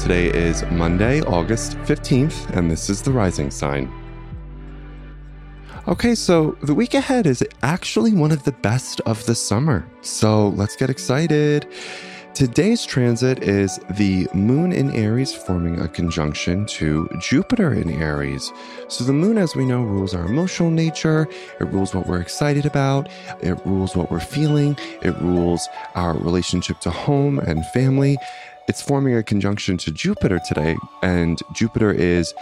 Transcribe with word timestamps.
Today 0.00 0.28
is 0.28 0.64
Monday, 0.70 1.20
August 1.20 1.76
15th, 1.80 2.56
and 2.56 2.70
this 2.70 2.88
is 2.88 3.02
the 3.02 3.10
rising 3.10 3.50
sign. 3.50 3.92
Okay, 5.86 6.14
so 6.14 6.56
the 6.62 6.72
week 6.72 6.94
ahead 6.94 7.26
is 7.26 7.44
actually 7.62 8.14
one 8.14 8.32
of 8.32 8.42
the 8.44 8.52
best 8.52 9.02
of 9.02 9.24
the 9.26 9.34
summer. 9.34 9.86
So 10.00 10.48
let's 10.48 10.74
get 10.74 10.88
excited. 10.88 11.68
Today's 12.32 12.86
transit 12.86 13.42
is 13.42 13.78
the 13.98 14.26
moon 14.32 14.72
in 14.72 14.90
Aries 14.92 15.34
forming 15.34 15.80
a 15.80 15.88
conjunction 15.88 16.64
to 16.66 17.06
Jupiter 17.20 17.74
in 17.74 17.90
Aries. 17.90 18.52
So, 18.88 19.04
the 19.04 19.12
moon, 19.12 19.36
as 19.36 19.54
we 19.54 19.66
know, 19.66 19.82
rules 19.82 20.14
our 20.14 20.24
emotional 20.24 20.70
nature, 20.70 21.28
it 21.60 21.64
rules 21.64 21.94
what 21.94 22.06
we're 22.06 22.20
excited 22.20 22.64
about, 22.64 23.10
it 23.42 23.58
rules 23.66 23.94
what 23.96 24.10
we're 24.10 24.20
feeling, 24.20 24.78
it 25.02 25.14
rules 25.20 25.68
our 25.94 26.14
relationship 26.14 26.78
to 26.80 26.90
home 26.90 27.40
and 27.40 27.66
family. 27.66 28.16
It's 28.70 28.80
forming 28.80 29.16
a 29.16 29.24
conjunction 29.24 29.78
to 29.78 29.90
Jupiter 29.90 30.38
today, 30.46 30.76
and 31.02 31.40
Jupiter 31.52 31.90
is 31.90 32.32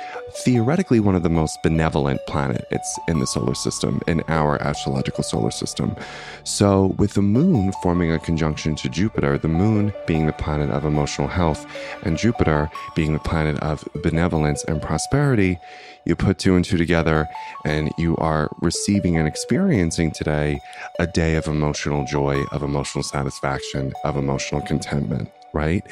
theoretically 0.45 1.01
one 1.01 1.15
of 1.15 1.23
the 1.23 1.31
most 1.31 1.63
benevolent 1.63 2.21
planets 2.27 2.99
in 3.09 3.19
the 3.19 3.27
solar 3.27 3.55
system, 3.55 4.03
in 4.07 4.23
our 4.29 4.61
astrological 4.61 5.25
solar 5.25 5.51
system. 5.51 5.97
So, 6.45 6.95
with 6.99 7.15
the 7.15 7.23
moon 7.23 7.73
forming 7.83 8.13
a 8.13 8.19
conjunction 8.19 8.75
to 8.75 8.91
Jupiter, 8.91 9.39
the 9.39 9.49
moon 9.49 9.91
being 10.07 10.27
the 10.27 10.35
planet 10.35 10.69
of 10.69 10.85
emotional 10.85 11.29
health, 11.29 11.65
and 12.03 12.19
Jupiter 12.19 12.71
being 12.95 13.15
the 13.15 13.21
planet 13.21 13.59
of 13.61 13.89
benevolence 14.03 14.63
and 14.65 14.83
prosperity, 14.83 15.59
you 16.05 16.15
put 16.15 16.39
two 16.39 16.57
and 16.57 16.65
two 16.65 16.77
together, 16.77 17.27
and 17.65 17.91
you 17.97 18.19
are 18.19 18.51
receiving 18.61 19.17
and 19.17 19.27
experiencing 19.27 20.11
today 20.11 20.61
a 20.99 21.07
day 21.07 21.37
of 21.37 21.47
emotional 21.47 22.05
joy, 22.05 22.45
of 22.53 22.63
emotional 22.63 23.03
satisfaction, 23.03 23.95
of 24.05 24.19
emotional 24.19 24.61
contentment 24.61 25.31
right? 25.53 25.85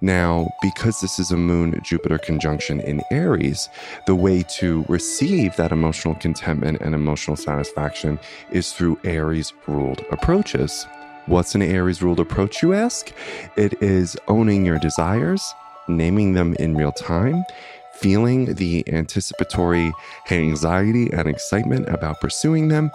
Now, 0.00 0.48
because 0.62 1.00
this 1.00 1.18
is 1.18 1.30
a 1.30 1.36
moon 1.36 1.80
Jupiter 1.82 2.18
conjunction 2.18 2.80
in 2.80 3.02
Aries, 3.10 3.68
the 4.06 4.14
way 4.14 4.42
to 4.58 4.84
receive 4.88 5.56
that 5.56 5.72
emotional 5.72 6.14
contentment 6.14 6.80
and 6.80 6.94
emotional 6.94 7.36
satisfaction 7.36 8.18
is 8.50 8.72
through 8.72 8.98
Aries 9.04 9.52
ruled 9.66 10.04
approaches. 10.10 10.86
What's 11.26 11.54
an 11.54 11.62
Aries 11.62 12.02
ruled 12.02 12.20
approach, 12.20 12.62
you 12.62 12.72
ask? 12.74 13.12
It 13.56 13.80
is 13.80 14.16
owning 14.28 14.64
your 14.66 14.78
desires, 14.78 15.54
naming 15.86 16.32
them 16.32 16.54
in 16.54 16.76
real 16.76 16.92
time, 16.92 17.44
feeling 17.94 18.54
the 18.54 18.82
anticipatory 18.92 19.92
anxiety 20.30 21.12
and 21.12 21.28
excitement 21.28 21.88
about 21.88 22.20
pursuing 22.20 22.68
them, 22.68 22.90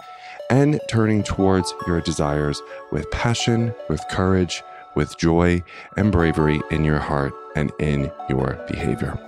and 0.50 0.80
turning 0.88 1.22
towards 1.22 1.72
your 1.86 2.00
desires 2.00 2.60
with 2.92 3.10
passion, 3.10 3.74
with 3.88 4.02
courage, 4.10 4.62
with 4.94 5.16
joy 5.18 5.62
and 5.96 6.12
bravery 6.12 6.60
in 6.70 6.84
your 6.84 6.98
heart 6.98 7.32
and 7.56 7.72
in 7.78 8.10
your 8.28 8.62
behavior. 8.68 9.18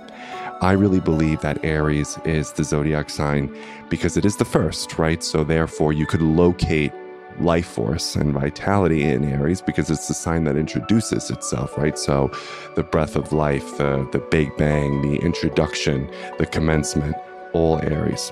I 0.61 0.73
really 0.73 0.99
believe 0.99 1.41
that 1.41 1.63
Aries 1.65 2.19
is 2.23 2.51
the 2.51 2.63
zodiac 2.63 3.09
sign 3.09 3.55
because 3.89 4.15
it 4.15 4.25
is 4.25 4.37
the 4.37 4.45
first, 4.45 4.99
right? 4.99 5.23
So, 5.23 5.43
therefore, 5.43 5.91
you 5.91 6.05
could 6.05 6.21
locate 6.21 6.93
life 7.39 7.65
force 7.65 8.15
and 8.15 8.31
vitality 8.31 9.01
in 9.03 9.23
Aries 9.23 9.61
because 9.61 9.89
it's 9.89 10.07
the 10.07 10.13
sign 10.13 10.43
that 10.43 10.57
introduces 10.57 11.31
itself, 11.31 11.75
right? 11.77 11.97
So, 11.97 12.29
the 12.75 12.83
breath 12.83 13.15
of 13.15 13.33
life, 13.33 13.77
the, 13.77 14.07
the 14.11 14.19
big 14.19 14.55
bang, 14.55 15.01
the 15.01 15.17
introduction, 15.17 16.07
the 16.37 16.45
commencement, 16.45 17.15
all 17.53 17.79
Aries. 17.79 18.31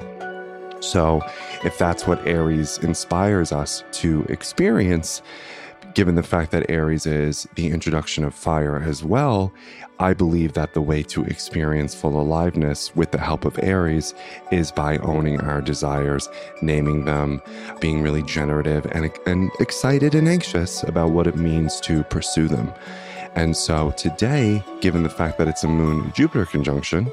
So, 0.81 1.21
if 1.63 1.77
that's 1.79 2.05
what 2.05 2.25
Aries 2.27 2.77
inspires 2.77 3.51
us 3.51 3.83
to 3.93 4.23
experience, 4.29 5.23
given 5.99 6.15
the 6.15 6.23
fact 6.23 6.51
that 6.51 6.71
Aries 6.71 7.05
is 7.05 7.45
the 7.55 7.67
introduction 7.67 8.23
of 8.23 8.33
fire 8.33 8.81
as 8.81 9.03
well, 9.03 9.51
I 9.99 10.13
believe 10.13 10.53
that 10.53 10.73
the 10.73 10.81
way 10.81 11.03
to 11.03 11.25
experience 11.25 11.93
full 11.93 12.21
aliveness 12.21 12.95
with 12.95 13.11
the 13.11 13.17
help 13.17 13.43
of 13.43 13.59
Aries 13.61 14.13
is 14.49 14.71
by 14.71 14.97
owning 14.99 15.41
our 15.41 15.59
desires, 15.59 16.29
naming 16.61 17.03
them, 17.03 17.41
being 17.81 18.01
really 18.01 18.23
generative 18.23 18.85
and, 18.93 19.11
and 19.25 19.51
excited 19.59 20.15
and 20.15 20.29
anxious 20.29 20.83
about 20.83 21.11
what 21.11 21.27
it 21.27 21.35
means 21.35 21.81
to 21.81 22.05
pursue 22.05 22.47
them. 22.47 22.71
And 23.35 23.55
so 23.55 23.91
today, 23.91 24.63
given 24.81 25.03
the 25.03 25.09
fact 25.09 25.37
that 25.37 25.47
it's 25.47 25.63
a 25.63 25.67
moon 25.67 26.11
Jupiter 26.15 26.45
conjunction, 26.45 27.11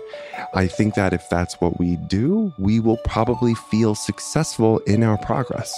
I 0.55 0.67
think 0.67 0.95
that 0.95 1.13
if 1.13 1.29
that's 1.29 1.61
what 1.61 1.79
we 1.79 1.97
do, 1.97 2.53
we 2.59 2.81
will 2.81 2.97
probably 2.99 3.55
feel 3.55 3.95
successful 3.95 4.79
in 4.81 5.03
our 5.03 5.19
progress. 5.19 5.75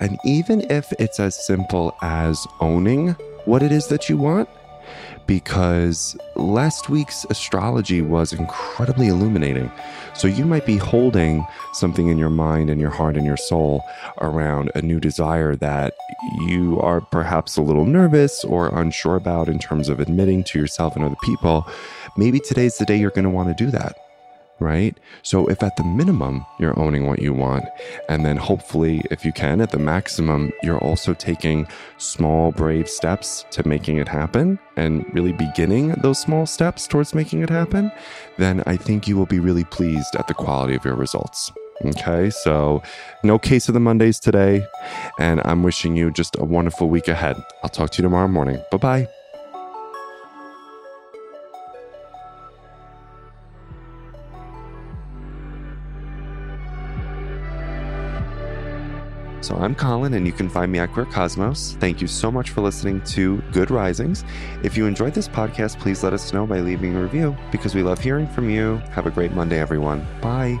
And 0.00 0.18
even 0.24 0.60
if 0.70 0.92
it's 0.98 1.20
as 1.20 1.46
simple 1.46 1.96
as 2.00 2.46
owning 2.60 3.16
what 3.44 3.62
it 3.62 3.72
is 3.72 3.88
that 3.88 4.08
you 4.08 4.16
want, 4.16 4.48
because 5.26 6.16
last 6.36 6.88
week's 6.88 7.24
astrology 7.30 8.02
was 8.02 8.32
incredibly 8.32 9.08
illuminating. 9.08 9.70
So 10.14 10.28
you 10.28 10.44
might 10.44 10.66
be 10.66 10.76
holding 10.76 11.46
something 11.72 12.08
in 12.08 12.18
your 12.18 12.30
mind 12.30 12.70
and 12.70 12.80
your 12.80 12.90
heart 12.90 13.16
and 13.16 13.24
your 13.24 13.36
soul 13.36 13.82
around 14.20 14.70
a 14.74 14.82
new 14.82 15.00
desire 15.00 15.56
that 15.56 15.94
you 16.46 16.78
are 16.80 17.00
perhaps 17.00 17.56
a 17.56 17.62
little 17.62 17.84
nervous 17.84 18.44
or 18.44 18.68
unsure 18.78 19.16
about 19.16 19.48
in 19.48 19.58
terms 19.58 19.88
of 19.88 20.00
admitting 20.00 20.44
to 20.44 20.58
yourself 20.58 20.96
and 20.96 21.04
other 21.04 21.16
people. 21.22 21.66
Maybe 22.16 22.40
today's 22.40 22.78
the 22.78 22.84
day 22.84 22.96
you're 22.96 23.10
going 23.10 23.24
to 23.24 23.30
want 23.30 23.56
to 23.56 23.64
do 23.64 23.70
that 23.70 23.96
right? 24.62 24.96
So, 25.22 25.48
if 25.48 25.62
at 25.62 25.76
the 25.76 25.84
minimum 25.84 26.46
you're 26.58 26.78
owning 26.78 27.06
what 27.06 27.20
you 27.20 27.34
want, 27.34 27.64
and 28.08 28.24
then 28.24 28.36
hopefully, 28.36 29.02
if 29.10 29.24
you 29.24 29.32
can, 29.32 29.60
at 29.60 29.70
the 29.70 29.78
maximum, 29.78 30.52
you're 30.62 30.78
also 30.78 31.14
taking 31.14 31.66
small, 31.98 32.52
brave 32.52 32.88
steps 32.88 33.44
to 33.50 33.66
making 33.66 33.98
it 33.98 34.08
happen 34.08 34.58
and 34.76 35.04
really 35.14 35.32
beginning 35.32 35.88
those 36.02 36.20
small 36.20 36.46
steps 36.46 36.86
towards 36.86 37.14
making 37.14 37.42
it 37.42 37.50
happen, 37.50 37.92
then 38.38 38.62
I 38.66 38.76
think 38.76 39.08
you 39.08 39.16
will 39.16 39.26
be 39.26 39.40
really 39.40 39.64
pleased 39.64 40.14
at 40.16 40.28
the 40.28 40.34
quality 40.34 40.74
of 40.74 40.84
your 40.84 40.94
results. 40.94 41.52
Okay, 41.84 42.30
so 42.30 42.82
no 43.24 43.38
case 43.38 43.68
of 43.68 43.74
the 43.74 43.80
Mondays 43.80 44.20
today, 44.20 44.66
and 45.18 45.40
I'm 45.44 45.62
wishing 45.62 45.96
you 45.96 46.12
just 46.12 46.36
a 46.38 46.44
wonderful 46.44 46.88
week 46.88 47.08
ahead. 47.08 47.36
I'll 47.62 47.70
talk 47.70 47.90
to 47.90 47.98
you 47.98 48.02
tomorrow 48.02 48.28
morning. 48.28 48.62
Bye 48.70 48.78
bye. 48.78 49.08
So 59.42 59.56
I'm 59.56 59.74
Colin, 59.74 60.14
and 60.14 60.24
you 60.24 60.32
can 60.32 60.48
find 60.48 60.70
me 60.70 60.78
at 60.78 60.92
Queer 60.92 61.06
Cosmos. 61.06 61.76
Thank 61.80 62.00
you 62.00 62.06
so 62.06 62.30
much 62.30 62.50
for 62.50 62.60
listening 62.60 63.02
to 63.06 63.42
Good 63.50 63.72
Risings. 63.72 64.24
If 64.62 64.76
you 64.76 64.86
enjoyed 64.86 65.14
this 65.14 65.26
podcast, 65.26 65.80
please 65.80 66.04
let 66.04 66.12
us 66.12 66.32
know 66.32 66.46
by 66.46 66.60
leaving 66.60 66.94
a 66.94 67.02
review 67.02 67.36
because 67.50 67.74
we 67.74 67.82
love 67.82 67.98
hearing 67.98 68.28
from 68.28 68.48
you. 68.48 68.76
Have 68.92 69.06
a 69.06 69.10
great 69.10 69.32
Monday, 69.32 69.58
everyone. 69.58 70.06
Bye. 70.20 70.60